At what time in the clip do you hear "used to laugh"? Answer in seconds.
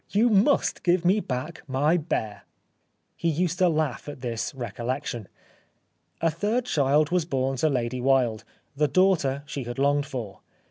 3.29-4.09